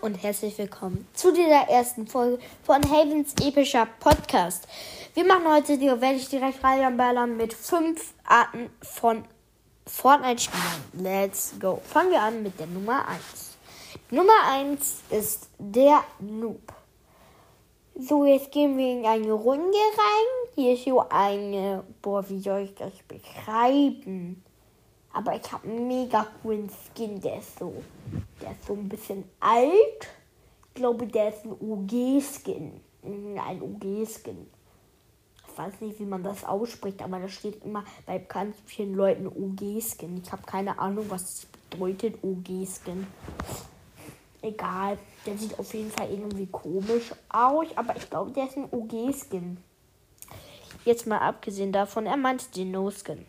und 0.00 0.22
herzlich 0.22 0.56
willkommen 0.58 1.06
zu 1.12 1.32
dieser 1.32 1.68
ersten 1.68 2.06
Folge 2.06 2.38
von 2.62 2.82
Havens 2.90 3.34
epischer 3.42 3.86
Podcast. 3.98 4.68
Wir 5.14 5.24
machen 5.24 5.48
heute, 5.48 5.78
die 5.78 5.86
werde 5.86 6.14
ich 6.14 6.28
direkt 6.28 6.62
reinballern 6.62 7.36
mit 7.36 7.52
fünf 7.52 8.14
Arten 8.24 8.70
von 8.82 9.24
Fortnite-Spielern. 9.86 10.84
Let's 10.92 11.54
go. 11.58 11.80
Fangen 11.84 12.10
wir 12.10 12.22
an 12.22 12.42
mit 12.42 12.58
der 12.60 12.66
Nummer 12.66 13.08
1. 13.08 13.56
Nummer 14.10 14.32
1 14.50 15.02
ist 15.10 15.48
der 15.58 16.04
Noob. 16.20 16.72
So, 17.96 18.24
jetzt 18.24 18.52
gehen 18.52 18.76
wir 18.76 18.92
in 18.92 19.06
eine 19.06 19.32
Runde 19.32 19.62
rein. 19.62 20.52
Hier 20.54 20.74
ist 20.74 20.84
so 20.84 21.08
eine, 21.08 21.82
boah, 22.02 22.28
wie 22.28 22.40
soll 22.40 22.60
ich 22.60 22.74
das 22.74 22.92
beschreiben? 23.08 24.44
Aber 25.12 25.34
ich 25.34 25.50
habe 25.50 25.66
einen 25.66 25.88
mega 25.88 26.26
coolen 26.42 26.68
Skin, 26.68 27.20
der 27.20 27.38
ist 27.38 27.58
so, 27.58 27.82
der 28.40 28.52
ist 28.52 28.66
so 28.66 28.74
ein 28.74 28.88
bisschen 28.88 29.24
alt. 29.40 30.08
Ich 30.68 30.74
glaube, 30.74 31.06
der 31.06 31.30
ist 31.30 31.44
ein 31.44 31.52
OG-Skin. 31.52 32.80
Ein 33.02 33.62
OG-Skin. 33.62 34.46
Ich 35.48 35.58
weiß 35.58 35.80
nicht, 35.80 35.98
wie 35.98 36.04
man 36.04 36.22
das 36.22 36.44
ausspricht, 36.44 37.02
aber 37.02 37.18
da 37.18 37.28
steht 37.28 37.64
immer 37.64 37.84
bei 38.06 38.18
ganz 38.18 38.56
vielen 38.66 38.94
Leuten 38.94 39.26
OG-Skin. 39.26 40.20
Ich 40.22 40.30
habe 40.30 40.42
keine 40.42 40.78
Ahnung, 40.78 41.06
was 41.08 41.22
das 41.22 41.46
bedeutet, 41.46 42.22
OG-Skin. 42.22 43.06
Egal, 44.40 44.98
der 45.26 45.36
sieht 45.36 45.58
auf 45.58 45.74
jeden 45.74 45.90
Fall 45.90 46.10
irgendwie 46.10 46.46
komisch 46.46 47.12
aus, 47.28 47.66
aber 47.74 47.96
ich 47.96 48.08
glaube, 48.08 48.30
der 48.30 48.44
ist 48.44 48.56
ein 48.56 48.68
OG-Skin. 48.70 49.58
Jetzt 50.84 51.08
mal 51.08 51.18
abgesehen 51.18 51.72
davon, 51.72 52.06
er 52.06 52.16
meint 52.16 52.54
den 52.54 52.70
No-Skin. 52.70 53.26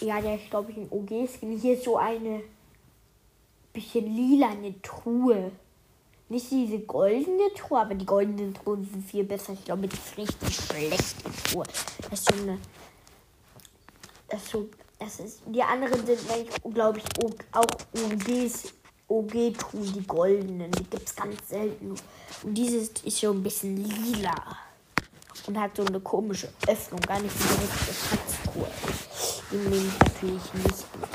Ja, 0.00 0.20
der 0.20 0.36
ist, 0.36 0.50
glaube 0.50 0.70
ich, 0.70 0.76
ein 0.76 0.88
OG-Skin. 0.90 1.58
Hier 1.58 1.74
ist 1.74 1.84
so 1.84 1.96
eine 1.96 2.42
bisschen 3.72 4.14
lila 4.14 4.50
eine 4.50 4.80
Truhe. 4.82 5.52
Nicht 6.28 6.50
diese 6.50 6.80
goldene 6.80 7.52
Truhe, 7.56 7.80
aber 7.80 7.94
die 7.94 8.04
goldenen 8.04 8.52
Truhen 8.52 8.84
sind 8.84 9.08
viel 9.08 9.24
besser. 9.24 9.54
Ich 9.54 9.64
glaube, 9.64 9.88
das 9.88 9.98
ist 9.98 10.18
richtig 10.18 10.54
schlechte 10.54 11.30
Truhe. 11.44 11.64
Das 12.10 12.20
ist 12.20 12.28
so 12.28 12.42
eine. 12.42 12.58
Das 14.28 14.42
ist 14.42 14.50
so. 14.50 14.68
Das 14.98 15.20
ist, 15.20 15.42
die 15.46 15.62
anderen 15.62 16.04
sind, 16.04 16.20
glaube 16.74 16.98
ich, 16.98 17.04
auch 17.52 17.64
OGs, 17.94 18.74
OG-Truhen, 19.06 19.92
die 19.92 20.06
goldenen. 20.06 20.72
Die 20.72 20.84
gibt 20.84 21.08
es 21.08 21.14
ganz 21.14 21.36
selten. 21.48 21.94
Und 22.42 22.54
dieses 22.54 22.90
ist 23.04 23.18
so 23.18 23.30
ein 23.30 23.42
bisschen 23.42 23.76
lila. 23.76 24.34
Und 25.46 25.58
hat 25.58 25.76
so 25.76 25.84
eine 25.84 26.00
komische 26.00 26.48
Öffnung. 26.66 27.00
Gar 27.00 27.20
nicht 27.20 27.32
wie 27.38 27.44
eine 27.44 27.62
richtige 27.62 27.94
Schatztruhe. 27.94 28.66
Die 29.50 29.56
nehme 29.56 29.76
ich 29.76 29.98
natürlich 30.00 30.54
nicht 30.54 30.92
gut. 30.92 31.08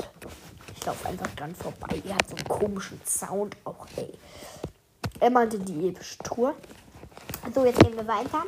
Ich 0.74 0.84
laufe 0.84 1.08
einfach 1.08 1.32
dran 1.36 1.54
vorbei. 1.54 2.02
Die 2.04 2.12
hat 2.12 2.28
so 2.28 2.34
einen 2.34 2.48
komischen 2.48 3.00
Sound 3.04 3.56
auch, 3.64 3.86
ey. 3.96 4.12
Er 5.20 5.30
meinte 5.30 5.56
die 5.58 5.88
epische 5.88 6.18
Tour. 6.18 6.54
So, 7.54 7.64
jetzt 7.64 7.78
gehen 7.78 7.96
wir 7.96 8.08
weiter. 8.08 8.42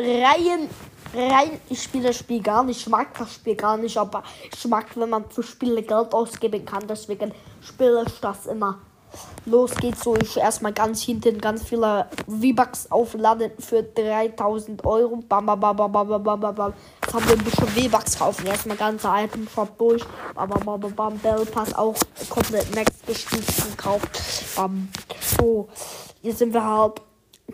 rein. 1.16 1.60
Ich 1.69 1.82
spiele 1.82 2.09
das 2.09 2.19
Spiel 2.19 2.43
gar 2.43 2.62
nicht, 2.62 2.81
ich 2.81 2.88
mag 2.88 3.16
das 3.19 3.34
Spiel 3.34 3.56
gar 3.56 3.77
nicht, 3.77 3.97
aber 3.97 4.22
ich 4.53 4.66
mag, 4.66 4.87
wenn 4.97 5.10
man 5.10 5.25
für 5.31 5.43
Spiele 5.43 5.82
Geld 5.82 6.12
ausgeben 6.12 6.65
kann, 6.65 6.87
deswegen 6.87 7.32
spiele 7.60 8.04
ich 8.06 8.21
das 8.21 8.47
immer. 8.47 8.78
Los 9.47 9.75
geht's 9.76 10.03
so, 10.03 10.16
ich 10.16 10.37
erstmal 10.37 10.72
ganz 10.72 11.03
hinten 11.03 11.41
ganz 11.41 11.62
viele 11.62 12.09
V-Bucks 12.26 12.91
aufladen 12.91 13.53
für 13.59 13.82
3000 13.82 14.84
Euro. 14.84 15.16
Bam, 15.28 15.47
bam, 15.47 15.60
bam, 15.60 15.76
bam, 15.76 15.93
bam, 15.93 16.22
bam, 16.22 16.41
bam, 16.41 16.55
bam. 16.55 16.75
Jetzt 17.03 17.15
haben 17.15 17.26
wir 17.28 17.37
ein 17.37 17.44
bisschen 17.44 17.69
V-Bucks 17.69 18.19
kaufen. 18.19 18.47
Erstmal 18.47 18.76
ganze 18.76 19.09
Item 19.09 19.49
Shop 19.49 19.78
durch. 19.78 20.03
Bam, 20.34 20.50
bam, 20.50 20.65
bam, 20.65 20.81
bam, 20.81 20.94
bam. 20.94 21.19
Bell 21.19 21.47
Pass 21.47 21.72
auch 21.75 21.94
komplett 22.28 22.75
next 22.75 23.06
gestiegen 23.06 23.71
gekauft. 23.71 24.09
Bam. 24.56 24.88
So, 25.38 25.69
hier 26.21 26.34
sind 26.34 26.53
wir 26.53 26.65
halt. 26.65 27.00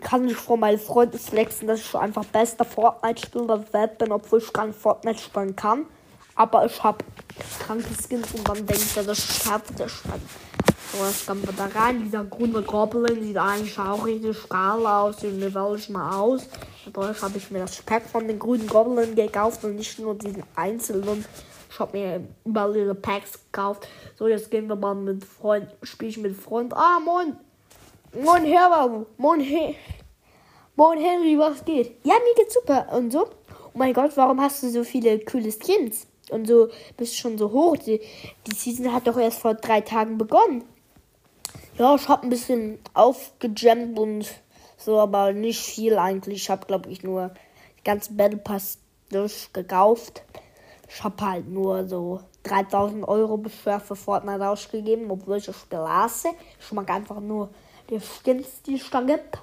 Kann 0.01 0.27
ich 0.27 0.35
vor 0.35 0.57
meinen 0.57 0.79
Freunden 0.79 1.19
flexen, 1.19 1.67
dass 1.67 1.79
ich 1.79 1.95
einfach 1.95 2.25
bester 2.25 2.65
Fortnite-Spieler 2.65 3.59
der 3.59 3.73
Welt 3.73 3.97
bin, 3.97 4.11
obwohl 4.11 4.39
ich 4.39 4.51
gar 4.51 4.67
nicht 4.67 4.79
Fortnite 4.79 5.19
spielen 5.19 5.55
kann. 5.55 5.85
Aber 6.35 6.65
ich 6.65 6.83
habe 6.83 7.05
kranke 7.59 7.87
Skins 7.93 8.33
und 8.33 8.47
dann 8.47 8.65
denke 8.65 8.81
ich, 8.81 8.93
dass 8.93 9.07
ich 9.07 9.43
schaffe, 9.43 9.73
das 9.77 9.91
spannend. 9.91 10.29
So, 10.91 11.03
jetzt 11.05 11.25
kommen 11.25 11.43
wir 11.43 11.53
da 11.53 11.67
rein. 11.79 12.03
Dieser 12.03 12.23
grüne 12.23 12.61
Goblin 12.61 13.23
sieht 13.23 13.37
eigentlich 13.37 13.77
auch 13.79 14.05
richtig 14.05 14.47
geil 14.47 14.85
aus. 14.85 15.17
Den 15.17 15.41
wähle 15.41 15.75
ich 15.75 15.89
mal 15.89 16.19
aus. 16.19 16.47
Dadurch 16.91 17.21
habe 17.21 17.37
ich 17.37 17.49
mir 17.49 17.59
das 17.59 17.81
Pack 17.81 18.03
von 18.03 18.27
den 18.27 18.37
grünen 18.37 18.67
Goblin 18.67 19.15
gekauft 19.15 19.63
und 19.63 19.75
nicht 19.75 19.97
nur 19.99 20.15
diesen 20.15 20.43
einzelnen. 20.55 21.25
Ich 21.69 21.79
habe 21.79 21.97
mir 21.97 22.27
überall 22.45 22.75
ihre 22.75 22.93
Packs 22.93 23.39
gekauft. 23.51 23.87
So, 24.15 24.27
jetzt 24.27 24.51
gehen 24.51 24.67
wir 24.67 24.75
mal 24.75 24.93
mit 24.93 25.23
Freund, 25.25 25.67
spiele 25.81 26.09
ich 26.09 26.17
mit 26.17 26.37
Freund. 26.37 26.73
Ah, 26.75 26.99
moin. 27.03 27.37
Moin, 28.15 28.45
Herr, 28.45 29.05
Moin, 29.17 29.39
He 29.39 29.75
Moin, 30.75 30.99
Henry, 30.99 31.35
was 31.35 31.65
geht? 31.65 31.97
Ja, 32.03 32.13
mir 32.13 32.35
geht's 32.35 32.53
super. 32.53 32.87
Und 32.93 33.11
so. 33.11 33.25
Oh 33.25 33.71
mein 33.73 33.91
Gott, 33.91 34.15
warum 34.17 34.39
hast 34.39 34.61
du 34.61 34.69
so 34.69 34.83
viele 34.83 35.17
coole 35.25 35.51
Skins? 35.51 36.05
Und 36.29 36.47
so 36.47 36.67
bist 36.95 37.13
du 37.13 37.17
schon 37.17 37.39
so 37.39 37.51
hoch. 37.51 37.75
Die, 37.77 37.99
die 38.45 38.55
Season 38.55 38.93
hat 38.93 39.07
doch 39.07 39.17
erst 39.17 39.39
vor 39.39 39.55
drei 39.55 39.81
Tagen 39.81 40.19
begonnen. 40.19 40.63
Ja, 41.79 41.95
ich 41.95 42.07
habe 42.07 42.21
ein 42.21 42.29
bisschen 42.29 42.77
aufgejammt 42.93 43.97
und 43.97 44.31
so, 44.77 44.99
aber 44.99 45.33
nicht 45.33 45.61
viel 45.61 45.97
eigentlich. 45.97 46.43
Ich 46.43 46.49
habe, 46.51 46.67
glaube 46.67 46.91
ich, 46.91 47.01
nur 47.01 47.31
die 47.79 47.83
ganzen 47.83 48.15
Battle 48.15 48.37
Pass 48.37 48.77
durchgekauft. 49.09 50.21
Ich 50.87 51.03
habe 51.03 51.25
halt 51.25 51.49
nur 51.49 51.87
so 51.87 52.19
3000 52.43 53.07
Euro 53.07 53.37
bisher 53.37 53.79
für 53.79 53.95
Fortnite 53.95 54.47
ausgegeben, 54.47 55.09
obwohl 55.09 55.37
ich 55.37 55.45
das 55.45 55.59
Spiel 55.59 55.79
hasse. 55.79 56.29
Ich 56.59 56.71
mag 56.71 56.87
einfach 56.91 57.19
nur 57.19 57.49
die 57.93 57.99
Skins, 58.01 58.61
die 58.65 58.81
gibt. 59.07 59.37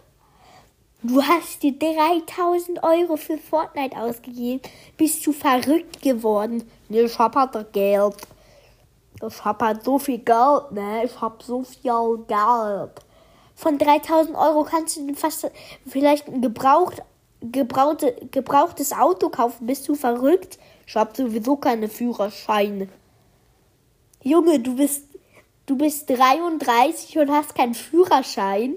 Du 1.03 1.23
hast 1.23 1.63
dir 1.63 1.79
3000 1.79 2.83
Euro 2.83 3.17
für 3.17 3.39
Fortnite 3.39 3.97
ausgegeben. 3.97 4.61
Bist 4.97 5.27
du 5.27 5.33
verrückt 5.33 6.03
geworden? 6.03 6.69
Nee, 6.89 7.03
ich 7.03 7.19
hab 7.19 7.37
halt 7.37 7.73
Geld. 7.73 8.17
Ich 9.27 9.45
hab 9.45 9.63
halt 9.63 9.85
so 9.85 9.99
viel 9.99 10.19
Geld, 10.19 10.73
ne? 10.73 11.05
Ich 11.05 11.21
hab 11.21 11.43
so 11.43 11.63
viel 11.63 12.19
Geld. 12.27 12.91
Von 13.55 13.79
3000 13.79 14.37
Euro 14.37 14.65
kannst 14.65 14.97
du 14.97 15.15
fast 15.15 15.51
vielleicht 15.87 16.29
ein 16.29 16.43
gebraucht, 16.43 17.03
gebrauchte, 17.41 18.17
gebrauchtes 18.31 18.93
Auto 18.93 19.31
kaufen. 19.31 19.67
Bist 19.67 19.89
du 19.89 19.95
verrückt? 19.95 20.59
Ich 20.87 20.97
hab 20.97 21.17
sowieso 21.17 21.57
keine 21.57 21.89
Führerscheine. 21.89 22.89
Junge, 24.23 24.61
du 24.61 24.77
bist, 24.77 25.05
du 25.71 25.77
bist 25.77 26.11
33 26.11 27.17
und 27.19 27.31
hast 27.31 27.55
keinen 27.55 27.75
Führerschein. 27.75 28.77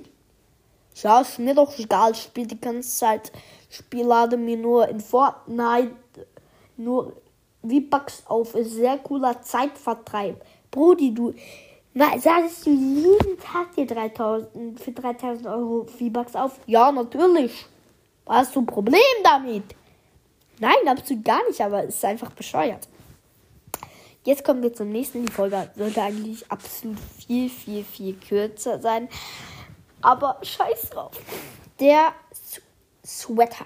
Ja, 0.96 1.22
ist 1.22 1.40
mir 1.40 1.56
doch 1.56 1.78
egal. 1.80 2.12
Ich 2.12 2.22
spiele 2.22 2.46
die 2.46 2.62
ganze 2.62 2.88
Zeit. 2.88 3.32
Ich 3.70 3.78
spiele 3.78 4.38
mir 4.38 4.58
nur 4.58 4.88
in 4.88 5.00
Fortnite. 5.00 5.96
Nur 6.78 7.14
V-Bucks 7.64 8.24
auf. 8.28 8.54
Ist 8.54 8.74
sehr 8.74 9.00
cooler 9.00 9.42
Zeitvertreib. 9.42 10.46
Brudi, 10.70 11.12
du. 11.14 11.34
Sagst 11.96 12.68
du 12.68 12.72
jeden 12.72 13.40
Tag 13.40 13.76
dir 13.76 13.88
3000, 13.88 14.80
für 14.80 14.92
3000 14.92 15.48
Euro 15.48 15.86
V-Bucks 15.86 16.36
auf? 16.36 16.60
Ja, 16.68 16.92
natürlich. 16.92 17.66
Hast 18.28 18.56
du 18.56 18.62
ein 18.62 18.68
Problem 18.68 19.02
damit? 19.24 19.64
Nein, 20.60 20.88
absolut 20.88 21.26
gar 21.26 21.44
nicht, 21.48 21.60
aber 21.60 21.86
es 21.86 21.96
ist 21.96 22.06
einfach 22.06 22.32
bescheuert. 22.32 22.88
Jetzt 24.26 24.46
kommen 24.46 24.64
wir 24.64 24.74
zum 24.74 24.90
nächsten. 24.90 25.26
Die 25.26 25.32
Folge 25.32 25.70
sollte 25.76 26.02
eigentlich 26.02 26.50
absolut 26.50 26.98
viel, 27.00 27.50
viel, 27.50 27.84
viel 27.84 28.14
kürzer 28.16 28.80
sein. 28.80 29.10
Aber 30.02 30.40
scheiß 30.42 30.92
drauf. 30.92 31.20
Der 31.80 32.14
Sweater. 33.06 33.66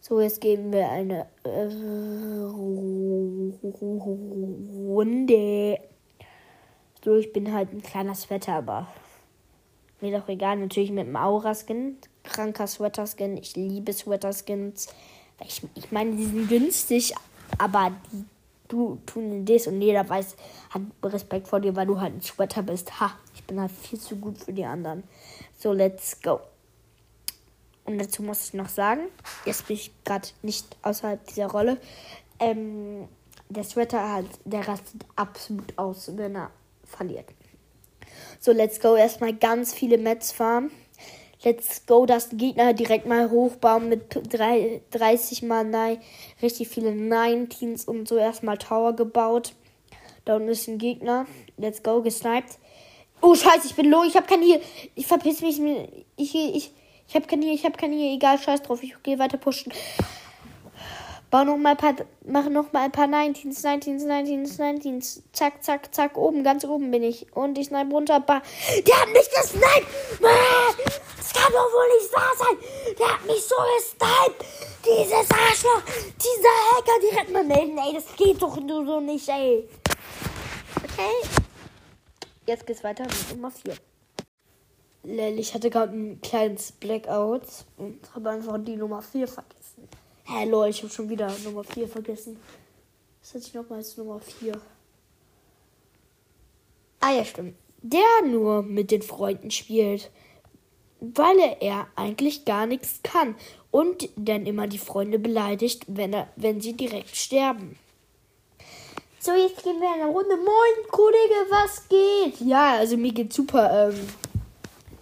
So, 0.00 0.20
jetzt 0.20 0.40
geben 0.40 0.72
wir 0.72 0.88
eine 0.88 1.26
äh, 1.42 1.64
Runde. 4.88 5.80
So, 7.04 7.16
ich 7.16 7.32
bin 7.32 7.52
halt 7.52 7.72
ein 7.72 7.82
kleiner 7.82 8.14
Sweater, 8.14 8.54
aber 8.54 8.86
mir 10.00 10.18
doch 10.18 10.28
egal. 10.28 10.56
Natürlich 10.56 10.92
mit 10.92 11.06
dem 11.06 11.16
Aura-Skin. 11.16 11.98
Kranker 12.22 12.66
Sweater-Skin. 12.66 13.36
Ich 13.36 13.54
liebe 13.56 13.92
Sweater-Skins. 13.92 14.88
Ich, 15.46 15.62
ich 15.74 15.92
meine, 15.92 16.16
die 16.16 16.24
sind 16.24 16.48
günstig, 16.48 17.14
aber 17.58 17.92
die 18.12 18.24
du 18.68 18.98
tun 19.06 19.44
das 19.44 19.66
und 19.66 19.80
jeder 19.80 20.08
weiß, 20.08 20.36
hat 20.70 20.82
Respekt 21.02 21.48
vor 21.48 21.60
dir, 21.60 21.74
weil 21.76 21.86
du 21.86 22.00
halt 22.00 22.14
ein 22.14 22.20
Sweater 22.20 22.62
bist. 22.62 23.00
Ha, 23.00 23.12
ich 23.34 23.44
bin 23.44 23.60
halt 23.60 23.70
viel 23.70 23.98
zu 23.98 24.16
gut 24.16 24.38
für 24.38 24.52
die 24.52 24.64
anderen. 24.64 25.04
So, 25.56 25.72
let's 25.72 26.20
go. 26.20 26.40
Und 27.84 27.98
dazu 27.98 28.22
muss 28.22 28.48
ich 28.48 28.54
noch 28.54 28.68
sagen, 28.68 29.02
jetzt 29.44 29.66
bin 29.68 29.76
ich 29.76 29.92
gerade 30.04 30.28
nicht 30.42 30.76
außerhalb 30.82 31.24
dieser 31.28 31.46
Rolle. 31.46 31.78
Ähm, 32.40 33.08
der 33.48 33.64
Sweater 33.64 34.12
halt, 34.12 34.28
der 34.44 34.66
rastet 34.66 35.04
absolut 35.14 35.78
aus, 35.78 36.10
wenn 36.16 36.34
er 36.34 36.50
verliert. 36.84 37.26
So, 38.40 38.52
let's 38.52 38.80
go. 38.80 38.96
Erstmal 38.96 39.34
ganz 39.34 39.72
viele 39.72 39.98
Mets 39.98 40.32
farmen. 40.32 40.70
Let's 41.44 41.86
go, 41.86 42.06
dass 42.06 42.30
Gegner 42.32 42.72
direkt 42.72 43.06
mal 43.06 43.30
hochbauen 43.30 43.88
mit 43.88 44.02
30 44.90 45.42
mal 45.42 45.64
nein, 45.64 45.98
richtig 46.42 46.68
viele 46.68 46.90
19s 46.90 47.86
und 47.86 48.08
so 48.08 48.16
erstmal 48.16 48.58
Tower 48.58 48.94
gebaut. 48.94 49.52
Da 50.24 50.36
unten 50.36 50.48
ist 50.48 50.66
ein 50.66 50.78
Gegner. 50.78 51.26
Let's 51.56 51.82
go, 51.82 52.02
gesniped. 52.02 52.58
Oh 53.22 53.34
Scheiße, 53.34 53.66
ich 53.66 53.74
bin 53.74 53.90
low, 53.90 54.02
ich 54.02 54.16
hab 54.16 54.26
kein 54.26 54.42
hier. 54.42 54.60
Ich 54.94 55.06
verpiss 55.06 55.40
mich. 55.40 55.60
Ich, 56.16 56.34
ich, 56.34 56.72
ich 57.08 57.14
hab 57.14 57.28
kein 57.28 57.42
hier, 57.42 57.52
ich 57.52 57.64
hab 57.64 57.78
kein 57.78 57.92
hier. 57.92 58.12
Egal, 58.12 58.38
scheiß 58.38 58.62
drauf. 58.62 58.82
Ich 58.82 58.94
gehe 59.02 59.18
weiter 59.18 59.38
pushen. 59.38 59.72
Bau 61.30 61.42
noch 61.42 61.56
mal 61.56 61.70
ein 61.70 61.76
paar, 61.76 61.94
mach 62.24 62.48
noch 62.48 62.72
mal 62.72 62.84
ein 62.84 62.92
paar 62.92 63.06
19s, 63.06 63.64
19s, 63.64 64.06
19s, 64.06 64.58
19s. 64.60 65.22
Zack, 65.32 65.62
zack, 65.64 65.92
zack. 65.92 66.16
Oben, 66.16 66.44
ganz 66.44 66.64
oben 66.64 66.92
bin 66.92 67.02
ich. 67.02 67.34
Und 67.34 67.58
ich 67.58 67.66
snipe 67.66 67.90
runter. 67.90 68.20
Der 68.20 68.36
hat 68.36 69.08
mich 69.12 69.28
gesniped! 69.30 69.88
Das 70.20 71.32
kann 71.32 71.52
doch 71.52 71.72
wohl 71.72 71.88
nicht 71.98 72.12
wahr 72.14 72.32
sein! 72.38 72.56
Der 72.96 73.14
hat 73.14 73.26
mich 73.26 73.42
so 73.42 73.56
gesniped! 73.76 74.44
Dieses 74.84 75.30
Arschloch! 75.30 75.82
Dieser 76.16 76.48
Hacker 76.70 77.00
direkt 77.10 77.32
mal 77.32 77.44
melden, 77.44 77.76
ey! 77.78 77.94
Das 77.94 78.14
geht 78.16 78.40
doch 78.40 78.60
nur 78.60 78.86
so 78.86 79.00
nicht, 79.00 79.28
ey! 79.28 79.68
Okay. 80.76 81.28
Jetzt 82.46 82.66
geht's 82.66 82.84
weiter 82.84 83.02
mit 83.02 83.30
Nummer 83.32 83.50
4. 83.50 83.74
Lell, 85.02 85.38
ich 85.40 85.52
hatte 85.54 85.70
gerade 85.70 85.92
ein 85.92 86.20
kleines 86.20 86.70
Blackout 86.70 87.42
und 87.76 87.98
habe 88.14 88.30
einfach 88.30 88.58
die 88.60 88.76
Nummer 88.76 89.02
4 89.02 89.26
vergessen. 89.26 89.88
Hä, 90.28 90.42
ich 90.68 90.82
habe 90.82 90.92
schon 90.92 91.08
wieder 91.08 91.32
Nummer 91.44 91.62
4 91.62 91.86
vergessen. 91.86 92.36
Was 93.22 93.34
hatte 93.34 93.44
ich 93.46 93.54
nochmal 93.54 93.78
als 93.78 93.96
Nummer 93.96 94.18
4? 94.18 94.60
Ah 96.98 97.12
ja, 97.12 97.24
stimmt. 97.24 97.54
Der 97.82 98.22
nur 98.24 98.64
mit 98.64 98.90
den 98.90 99.02
Freunden 99.02 99.52
spielt, 99.52 100.10
weil 100.98 101.38
er 101.60 101.86
eigentlich 101.94 102.44
gar 102.44 102.66
nichts 102.66 103.00
kann 103.04 103.36
und 103.70 104.08
dann 104.16 104.46
immer 104.46 104.66
die 104.66 104.78
Freunde 104.78 105.20
beleidigt, 105.20 105.84
wenn, 105.86 106.12
er, 106.12 106.28
wenn 106.34 106.60
sie 106.60 106.72
direkt 106.72 107.14
sterben. 107.14 107.78
So, 109.20 109.32
jetzt 109.32 109.62
gehen 109.62 109.80
wir 109.80 109.92
eine 109.92 110.10
Runde. 110.10 110.36
Moin, 110.36 110.90
Kollege, 110.90 111.46
was 111.50 111.88
geht? 111.88 112.40
Ja, 112.40 112.78
also 112.78 112.96
mir 112.96 113.12
geht's 113.12 113.36
super. 113.36 113.90
Ähm, 113.90 114.08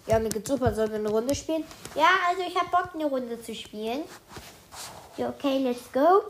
ja, 0.05 0.19
mir 0.19 0.29
geht's 0.29 0.49
super. 0.49 0.71
Sollen 0.75 0.91
wir 0.91 0.99
eine 0.99 1.09
Runde 1.09 1.33
spielen? 1.33 1.63
Ja, 1.95 2.09
also 2.29 2.43
ich 2.47 2.55
habe 2.55 2.69
Bock, 2.69 2.93
eine 2.93 3.05
Runde 3.05 3.41
zu 3.41 3.55
spielen. 3.55 4.03
Ja, 5.17 5.29
okay, 5.29 5.59
let's 5.59 5.91
go. 5.93 6.23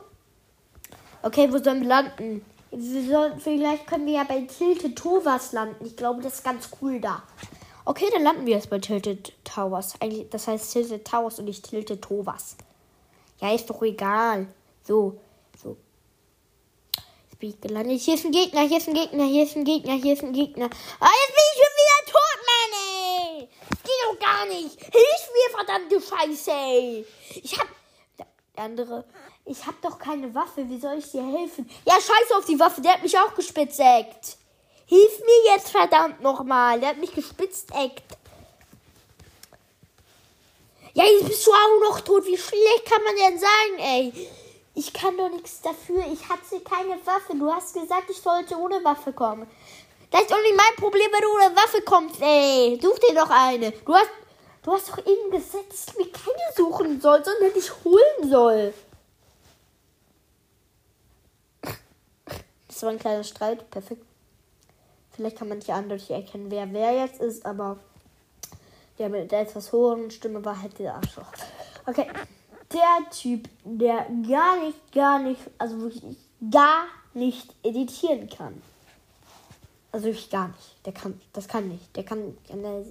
Okay, 1.23 1.51
wo 1.51 1.57
sollen 1.57 1.81
wir 1.81 1.87
landen? 1.87 2.45
Wir 2.69 3.03
sollen, 3.09 3.39
vielleicht 3.39 3.87
können 3.87 4.05
wir 4.05 4.13
ja 4.13 4.23
bei 4.25 4.41
Tilted 4.41 4.95
Towers 4.95 5.53
landen. 5.53 5.85
Ich 5.85 5.95
glaube, 5.95 6.21
das 6.21 6.35
ist 6.35 6.43
ganz 6.43 6.69
cool 6.81 6.99
da. 6.99 7.23
Okay, 7.83 8.05
dann 8.13 8.23
landen 8.23 8.45
wir 8.45 8.55
jetzt 8.55 8.69
bei 8.69 8.77
Tilted 8.77 9.33
Towers. 9.43 9.99
Eigentlich, 10.01 10.29
das 10.29 10.47
heißt 10.47 10.71
Tilted 10.71 11.05
Towers 11.05 11.39
und 11.39 11.45
nicht 11.45 11.67
Tilted 11.67 12.01
Towers. 12.01 12.57
Ja, 13.41 13.53
ist 13.53 13.69
doch 13.69 13.81
egal. 13.81 14.47
So, 14.83 15.19
so. 15.61 15.77
Jetzt 17.23 17.39
bin 17.39 17.49
ich 17.49 17.61
gelandet. 17.61 17.99
Hier 18.01 18.15
ist 18.15 18.25
ein 18.25 18.31
Gegner, 18.31 18.61
hier 18.61 18.77
ist 18.77 18.87
ein 18.87 18.93
Gegner, 18.93 19.25
hier 19.25 19.43
ist 19.43 19.55
ein 19.55 19.63
Gegner, 19.63 19.93
hier 19.93 20.13
ist 20.13 20.23
ein 20.23 20.33
Gegner. 20.33 20.69
Ah, 20.99 21.09
jetzt 21.09 21.35
bin 21.35 21.43
ich 21.51 21.61
schon 21.61 21.73
wieder 21.81 22.11
tot, 22.11 22.39
Mann, 22.45 22.71
ey. 23.39 23.49
Geht 23.83 24.01
doch 24.09 24.19
gar 24.19 24.45
nicht. 24.45 24.79
Hilf 24.79 25.31
mir, 25.33 25.49
verdammte 25.55 26.01
Scheiße. 26.01 27.05
Ich 27.41 27.59
hab 27.59 27.67
andere, 28.57 29.05
ich 29.45 29.65
hab 29.65 29.81
doch 29.81 29.99
keine 29.99 30.33
Waffe, 30.33 30.67
wie 30.69 30.79
soll 30.79 30.97
ich 30.97 31.11
dir 31.11 31.23
helfen? 31.23 31.69
Ja, 31.85 31.93
scheiß 31.93 32.31
auf 32.37 32.45
die 32.45 32.59
Waffe, 32.59 32.81
der 32.81 32.93
hat 32.93 33.03
mich 33.03 33.17
auch 33.17 33.33
gespitzeckt. 33.35 34.37
Hilf 34.87 35.19
mir 35.19 35.53
jetzt 35.53 35.69
verdammt 35.69 36.21
nochmal, 36.21 36.79
der 36.79 36.89
hat 36.89 36.97
mich 36.97 37.13
gespitzeckt. 37.13 38.03
Ja, 40.93 41.03
jetzt 41.03 41.27
bist 41.27 41.45
du 41.45 41.51
auch 41.51 41.89
noch 41.89 41.99
tot. 42.01 42.25
Wie 42.25 42.37
schlecht 42.37 42.85
kann 42.89 43.03
man 43.03 43.15
denn 43.17 43.37
sein, 43.37 43.79
ey? 43.79 44.29
Ich 44.75 44.93
kann 44.93 45.17
doch 45.17 45.29
nichts 45.29 45.61
dafür. 45.61 46.05
Ich 46.11 46.29
hatte 46.29 46.61
keine 46.61 46.95
Waffe. 47.05 47.35
Du 47.37 47.51
hast 47.51 47.73
gesagt, 47.73 48.09
ich 48.09 48.21
sollte 48.21 48.55
ohne 48.57 48.81
Waffe 48.83 49.11
kommen. 49.11 49.45
Das 50.11 50.21
ist 50.21 50.31
doch 50.31 50.41
nicht 50.41 50.55
mein 50.55 50.75
Problem, 50.77 51.09
wenn 51.11 51.21
du 51.21 51.33
ohne 51.33 51.55
Waffe 51.55 51.81
kommst, 51.81 52.21
ey. 52.21 52.79
Such 52.81 52.97
dir 52.99 53.13
doch 53.13 53.29
eine. 53.29 53.71
Du 53.71 53.93
hast 53.93 54.09
Du 54.65 54.73
hast 54.73 54.89
doch 54.89 54.97
eben 54.97 55.29
gesagt, 55.29 55.71
dass 55.71 55.89
ich 55.89 55.95
mir 55.95 56.11
keine 56.11 56.55
suchen 56.55 56.99
soll, 56.99 57.23
sondern 57.23 57.53
dich 57.53 57.71
holen 57.83 58.31
soll. 58.31 58.73
Das 62.67 62.81
war 62.81 62.89
ein 62.89 62.97
kleiner 62.97 63.23
Streit. 63.23 63.69
Perfekt. 63.69 64.03
Vielleicht 65.11 65.37
kann 65.37 65.49
man 65.49 65.59
nicht 65.59 65.69
eindeutig 65.69 66.09
erkennen, 66.09 66.49
wer 66.49 66.73
wer 66.73 66.93
jetzt 66.93 67.21
ist, 67.21 67.45
aber 67.45 67.77
der 68.97 69.09
mit 69.09 69.31
der 69.31 69.41
etwas 69.41 69.71
höheren 69.71 70.09
Stimme 70.09 70.43
war 70.43 70.59
halt 70.59 70.79
der 70.79 70.95
Arschloch. 70.95 71.31
Okay. 71.85 72.07
Der 72.73 73.11
Typ, 73.11 73.47
der 73.63 74.07
gar 74.27 74.57
nicht, 74.57 74.91
gar 74.91 75.19
nicht, 75.19 75.41
also 75.59 75.79
wirklich 75.79 76.17
gar 76.49 76.85
nicht 77.13 77.53
editieren 77.61 78.27
kann. 78.27 78.59
Also 79.91 80.07
wirklich 80.07 80.31
gar 80.31 80.47
nicht. 80.47 80.85
Der 80.87 80.93
kann, 80.93 81.21
das 81.33 81.47
kann 81.47 81.67
nicht. 81.67 81.95
Der 81.95 82.03
kann, 82.03 82.35
kann 82.47 82.63
der 82.63 82.83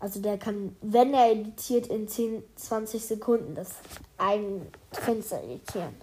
also 0.00 0.20
der 0.20 0.38
kann, 0.38 0.74
wenn 0.80 1.12
er 1.12 1.30
editiert, 1.30 1.86
in 1.86 2.08
10, 2.08 2.42
20 2.56 3.04
Sekunden 3.04 3.54
das 3.54 3.76
ein 4.16 4.66
Fenster 4.92 5.42
editieren. 5.42 5.94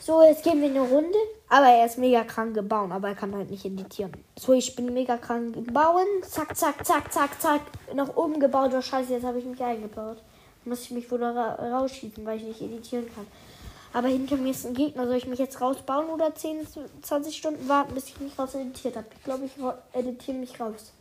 So, 0.00 0.20
jetzt 0.22 0.42
gehen 0.42 0.60
wir 0.60 0.68
eine 0.68 0.80
Runde. 0.80 1.18
Aber 1.48 1.66
er 1.66 1.86
ist 1.86 1.98
mega 1.98 2.24
krank 2.24 2.58
Bauen, 2.68 2.90
aber 2.90 3.08
er 3.08 3.14
kann 3.14 3.34
halt 3.36 3.50
nicht 3.50 3.64
editieren. 3.64 4.10
So, 4.36 4.54
ich 4.54 4.74
bin 4.74 4.92
mega 4.92 5.18
krank 5.18 5.54
Bauen. 5.72 6.06
Zack, 6.22 6.56
zack, 6.56 6.84
zack, 6.84 7.12
zack, 7.12 7.40
zack. 7.40 7.60
Nach 7.94 8.16
oben 8.16 8.40
gebaut. 8.40 8.72
Oh 8.74 8.80
scheiße, 8.80 9.12
jetzt 9.12 9.24
habe 9.24 9.38
ich 9.38 9.44
mich 9.44 9.62
eingebaut. 9.62 10.16
Muss 10.64 10.82
ich 10.82 10.90
mich 10.92 11.10
wohl 11.10 11.22
ra 11.22 11.54
rausschießen, 11.54 12.24
weil 12.24 12.38
ich 12.38 12.44
nicht 12.44 12.62
editieren 12.62 13.06
kann. 13.14 13.26
Aber 13.92 14.08
hinter 14.08 14.38
mir 14.38 14.50
ist 14.50 14.66
ein 14.66 14.74
Gegner. 14.74 15.06
Soll 15.06 15.16
ich 15.16 15.26
mich 15.26 15.38
jetzt 15.38 15.60
rausbauen 15.60 16.08
oder 16.08 16.34
10, 16.34 16.66
20 17.02 17.36
Stunden 17.36 17.68
warten, 17.68 17.94
bis 17.94 18.08
ich 18.08 18.18
mich 18.18 18.36
raus 18.38 18.54
editiert 18.54 18.96
habe? 18.96 19.06
Ich 19.16 19.24
glaube, 19.24 19.44
ich 19.44 19.52
editiere 19.92 20.38
mich 20.38 20.58
raus. 20.58 20.92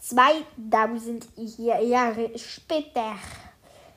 2000 0.00 1.26
Jahre 1.36 2.30
später. 2.38 3.14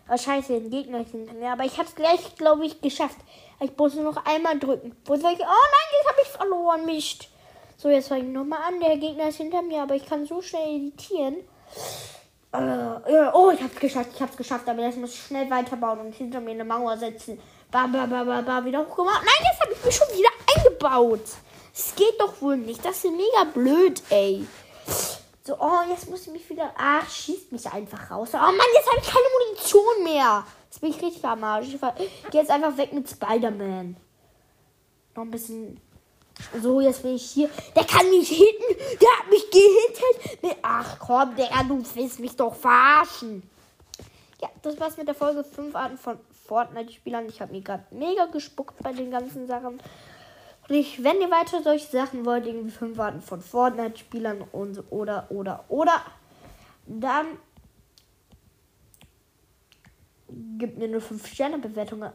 Oh 0.10 0.17
scheiße, 0.17 0.55
ein 0.55 0.70
Gegner 0.70 1.05
hinter 1.05 1.34
mir. 1.34 1.51
Aber 1.51 1.63
ich 1.63 1.77
hab's 1.77 1.96
gleich, 1.96 2.36
glaube 2.36 2.65
ich, 2.65 2.81
geschafft. 2.81 3.17
Ich 3.60 3.77
muss 3.77 3.96
nur 3.96 4.03
noch 4.03 4.25
einmal 4.25 4.60
drücken. 4.60 4.96
Wo 5.05 5.15
soll 5.15 5.34
ich? 5.34 5.39
Oh 5.39 5.46
nein, 5.46 5.91
jetzt 5.93 6.10
habe 6.10 6.22
ich 6.22 6.27
verloren. 6.27 6.86
Mist. 6.86 7.27
So, 7.77 7.89
jetzt 7.89 8.10
fange 8.10 8.24
ich 8.24 8.27
nochmal 8.27 8.60
an. 8.67 8.79
Der 8.79 8.98
Gegner 8.98 9.29
ist 9.29 9.38
hinter 9.38 9.62
mir, 9.62 9.84
aber 9.84 9.96
ich 9.96 10.05
kann 10.05 10.25
so 10.25 10.41
schnell 10.41 10.75
editieren. 10.75 11.38
Äh, 12.51 13.29
oh, 13.34 13.51
ich 13.51 13.62
hab's 13.62 13.79
geschafft. 13.79 14.10
Ich 14.13 14.22
hab's 14.22 14.36
geschafft. 14.36 14.67
Aber 14.67 14.81
jetzt 14.81 14.98
muss 14.98 15.13
ich 15.13 15.24
schnell 15.24 15.50
weiterbauen 15.50 16.00
und 16.00 16.13
hinter 16.13 16.41
mir 16.41 16.51
eine 16.51 16.65
Mauer 16.65 16.98
setzen. 16.98 17.39
Ba, 17.72 17.88
ba, 17.88 18.05
ba, 18.05 18.24
ba, 18.24 18.41
ba, 18.41 18.65
wieder 18.65 18.86
hochgemacht. 18.86 19.24
Nein, 19.24 19.48
jetzt 19.50 19.62
habe 19.62 19.74
ich 19.74 19.86
mich 19.86 19.96
schon 19.96 20.08
wieder 20.17 20.29
eingebaut. 20.55 21.24
Es 21.74 21.96
geht 21.96 22.20
doch 22.20 22.41
wohl 22.41 22.58
nicht. 22.58 22.84
Das 22.84 22.98
ist 22.98 23.12
mega 23.12 23.46
blöd, 23.53 24.01
ey. 24.10 24.46
So, 25.51 25.58
oh, 25.60 25.81
jetzt 25.89 26.10
muss 26.10 26.25
ich 26.27 26.31
mich 26.31 26.50
wieder. 26.50 26.72
Ach, 26.77 27.10
schießt 27.10 27.51
mich 27.51 27.70
einfach 27.70 28.10
raus. 28.10 28.29
Oh 28.34 28.38
Mann, 28.38 28.55
jetzt 28.74 28.89
habe 28.89 29.01
ich 29.01 29.08
keine 29.08 29.25
Munition 29.38 30.03
mehr. 30.05 30.46
Jetzt 30.63 30.79
bin 30.79 30.91
ich 30.91 31.01
richtig 31.01 31.25
am 31.25 31.43
Arsch. 31.43 31.67
Ich 31.74 31.81
gehe 32.31 32.39
jetzt 32.39 32.50
einfach 32.50 32.77
weg 32.77 32.93
mit 32.93 33.10
Spider-Man. 33.10 33.98
Noch 35.13 35.24
ein 35.24 35.31
bisschen. 35.31 35.81
So, 36.62 36.79
jetzt 36.79 37.03
bin 37.03 37.15
ich 37.15 37.31
hier. 37.31 37.50
Der 37.75 37.84
kann 37.84 38.10
mich 38.10 38.29
hitten. 38.29 38.77
Der 39.01 39.10
hat 39.10 39.29
mich 39.29 39.51
gehittet. 39.51 40.58
Ach 40.62 40.98
komm, 41.00 41.36
der, 41.36 41.50
du 41.67 41.84
willst 41.96 42.22
mich 42.22 42.34
doch 42.34 42.55
verarschen. 42.55 43.43
Ja, 44.41 44.48
das 44.62 44.79
war's 44.79 44.96
mit 44.96 45.10
der 45.10 45.15
Folge 45.15 45.43
5 45.43 45.75
Arten 45.75 45.98
von 45.98 46.17
Fortnite-Spielern. 46.48 47.27
Ich 47.27 47.41
habe 47.41 47.51
mir 47.51 47.62
gerade 47.62 47.84
mega 47.91 48.27
gespuckt 48.27 48.81
bei 48.81 48.93
den 48.93 49.12
ganzen 49.12 49.48
Sachen. 49.48 49.81
Sprich, 50.72 51.04
wenn 51.04 51.20
ihr 51.20 51.30
weiter 51.30 51.62
solche 51.62 51.86
Sachen 51.86 52.25
wollt, 52.25 52.48
irgendwie 52.48 52.72
fünf 52.72 52.98
Arten 52.98 53.20
von 53.20 53.42
Fortnite-Spielern 53.42 54.42
und 54.54 54.82
oder 54.90 55.30
oder 55.30 55.66
oder, 55.68 56.01
dann 56.86 57.25
gibt 60.58 60.78
mir 60.78 60.88
nur 60.88 61.01
5 61.01 61.28
Sterne 61.28 61.58
Bewertungen 61.58 62.13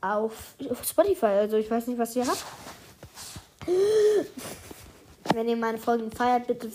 auf, 0.00 0.54
auf 0.70 0.84
Spotify. 0.84 1.26
Also 1.26 1.56
ich 1.56 1.68
weiß 1.68 1.88
nicht, 1.88 1.98
was 1.98 2.14
ihr 2.14 2.24
habt. 2.24 2.44
Wenn 5.34 5.48
ihr 5.48 5.56
meine 5.56 5.78
Folgen 5.78 6.12
feiert, 6.12 6.46
bitte 6.46 6.70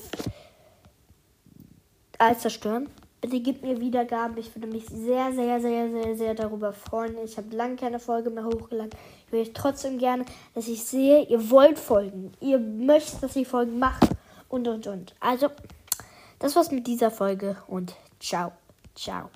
alles 2.18 2.40
zerstören. 2.40 2.90
Bitte 3.22 3.40
gebt 3.40 3.64
mir 3.64 3.80
Wiedergaben. 3.80 4.38
Ich 4.38 4.56
würde 4.56 4.68
mich 4.68 4.86
sehr, 4.86 5.34
sehr, 5.34 5.60
sehr, 5.60 5.90
sehr, 5.90 6.16
sehr 6.16 6.36
darüber 6.36 6.72
freuen. 6.72 7.18
Ich 7.24 7.38
habe 7.38 7.56
lange 7.56 7.76
keine 7.76 8.00
Folge 8.00 8.30
mehr 8.30 8.46
hochgeladen. 8.46 8.92
Ich 9.26 9.32
würde 9.32 9.54
trotzdem 9.54 9.98
gerne, 9.98 10.26
dass 10.54 10.68
ich 10.68 10.84
sehe, 10.84 11.24
ihr 11.26 11.50
wollt 11.50 11.80
Folgen. 11.80 12.32
Ihr 12.40 12.60
möchtet, 12.60 13.24
dass 13.24 13.36
ich 13.36 13.48
Folgen 13.48 13.80
mache. 13.80 14.08
Und, 14.50 14.68
und, 14.68 14.88
und. 14.88 15.16
Also, 15.20 15.50
das 16.40 16.56
war's 16.56 16.72
mit 16.72 16.86
dieser 16.86 17.12
Folge 17.12 17.58
und 17.68 17.96
ciao, 18.20 18.52
ciao. 18.96 19.30